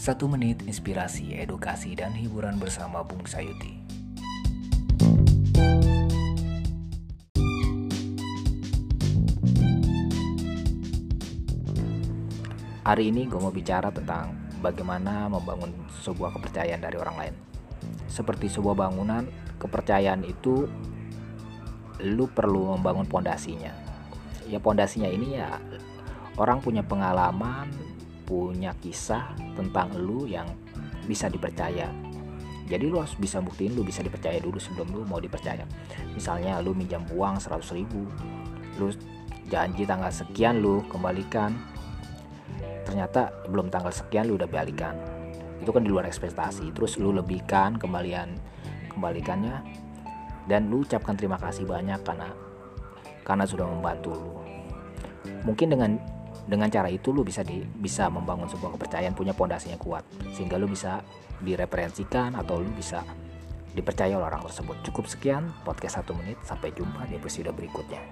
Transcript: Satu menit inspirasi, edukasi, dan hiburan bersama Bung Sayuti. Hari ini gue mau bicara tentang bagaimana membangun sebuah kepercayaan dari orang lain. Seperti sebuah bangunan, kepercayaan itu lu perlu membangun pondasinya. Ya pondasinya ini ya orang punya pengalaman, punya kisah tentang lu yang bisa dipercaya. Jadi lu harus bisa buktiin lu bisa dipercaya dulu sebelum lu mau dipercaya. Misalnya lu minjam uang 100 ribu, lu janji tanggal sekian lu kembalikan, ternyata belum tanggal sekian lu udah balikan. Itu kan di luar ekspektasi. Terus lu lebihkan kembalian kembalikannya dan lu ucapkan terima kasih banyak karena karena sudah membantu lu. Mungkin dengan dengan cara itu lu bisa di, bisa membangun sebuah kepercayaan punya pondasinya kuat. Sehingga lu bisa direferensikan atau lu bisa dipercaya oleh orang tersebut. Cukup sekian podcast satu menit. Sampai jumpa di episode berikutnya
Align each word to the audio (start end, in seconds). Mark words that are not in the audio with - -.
Satu 0.00 0.32
menit 0.32 0.64
inspirasi, 0.64 1.36
edukasi, 1.36 1.92
dan 1.92 2.16
hiburan 2.16 2.56
bersama 2.56 3.04
Bung 3.04 3.20
Sayuti. 3.28 3.84
Hari 12.80 13.12
ini 13.12 13.28
gue 13.28 13.36
mau 13.36 13.52
bicara 13.52 13.92
tentang 13.92 14.32
bagaimana 14.64 15.28
membangun 15.28 15.68
sebuah 16.00 16.32
kepercayaan 16.32 16.80
dari 16.80 16.96
orang 16.96 17.16
lain. 17.20 17.34
Seperti 18.08 18.48
sebuah 18.48 18.72
bangunan, 18.72 19.28
kepercayaan 19.60 20.24
itu 20.24 20.64
lu 22.08 22.24
perlu 22.32 22.72
membangun 22.72 23.04
pondasinya. 23.04 23.76
Ya 24.48 24.64
pondasinya 24.64 25.12
ini 25.12 25.36
ya 25.36 25.60
orang 26.40 26.64
punya 26.64 26.80
pengalaman, 26.80 27.68
punya 28.30 28.70
kisah 28.78 29.34
tentang 29.58 29.90
lu 29.98 30.30
yang 30.30 30.46
bisa 31.10 31.26
dipercaya. 31.26 31.90
Jadi 32.70 32.86
lu 32.86 33.02
harus 33.02 33.18
bisa 33.18 33.42
buktiin 33.42 33.74
lu 33.74 33.82
bisa 33.82 33.98
dipercaya 34.06 34.38
dulu 34.38 34.62
sebelum 34.62 34.94
lu 34.94 35.02
mau 35.02 35.18
dipercaya. 35.18 35.66
Misalnya 36.14 36.62
lu 36.62 36.70
minjam 36.70 37.02
uang 37.10 37.42
100 37.42 37.74
ribu, 37.74 38.06
lu 38.78 38.94
janji 39.50 39.82
tanggal 39.82 40.14
sekian 40.14 40.62
lu 40.62 40.86
kembalikan, 40.86 41.58
ternyata 42.86 43.34
belum 43.50 43.74
tanggal 43.74 43.90
sekian 43.90 44.30
lu 44.30 44.38
udah 44.38 44.46
balikan. 44.46 44.94
Itu 45.58 45.74
kan 45.74 45.82
di 45.82 45.90
luar 45.90 46.06
ekspektasi. 46.06 46.70
Terus 46.70 46.94
lu 47.02 47.10
lebihkan 47.10 47.74
kembalian 47.74 48.38
kembalikannya 48.94 49.66
dan 50.46 50.70
lu 50.70 50.86
ucapkan 50.86 51.18
terima 51.18 51.42
kasih 51.42 51.66
banyak 51.66 51.98
karena 52.06 52.30
karena 53.26 53.42
sudah 53.42 53.66
membantu 53.66 54.14
lu. 54.14 54.30
Mungkin 55.42 55.74
dengan 55.74 56.19
dengan 56.50 56.66
cara 56.66 56.90
itu 56.90 57.14
lu 57.14 57.22
bisa 57.22 57.46
di, 57.46 57.62
bisa 57.62 58.10
membangun 58.10 58.50
sebuah 58.50 58.74
kepercayaan 58.74 59.14
punya 59.14 59.30
pondasinya 59.30 59.78
kuat. 59.78 60.02
Sehingga 60.34 60.58
lu 60.58 60.66
bisa 60.66 61.06
direferensikan 61.38 62.34
atau 62.34 62.58
lu 62.58 62.74
bisa 62.74 63.06
dipercaya 63.70 64.18
oleh 64.18 64.26
orang 64.26 64.42
tersebut. 64.42 64.82
Cukup 64.82 65.06
sekian 65.06 65.54
podcast 65.62 66.02
satu 66.02 66.18
menit. 66.18 66.42
Sampai 66.42 66.74
jumpa 66.74 67.06
di 67.06 67.14
episode 67.14 67.54
berikutnya 67.54 68.02